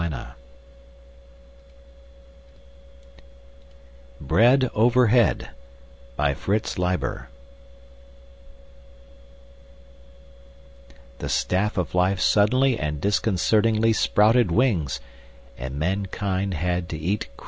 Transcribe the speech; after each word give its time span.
net 0.09 0.29
Bread 4.19 4.67
Overhead 4.73 5.49
By 6.15 6.33
FRITZ 6.33 6.79
LEIBER 6.79 7.29
_The 11.19 11.29
Staff 11.29 11.77
of 11.77 11.93
Life 11.93 12.19
suddenly 12.19 12.79
and 12.79 12.99
disconcertingly 12.99 13.93
sprouted 13.93 14.49
wings 14.49 14.99
and 15.55 15.77
mankind 15.77 16.55
had 16.55 16.89
to 16.89 16.97
eat 16.97 17.27
crow! 17.37 17.39